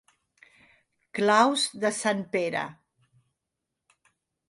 [1.19, 2.67] Claus de sant Pere.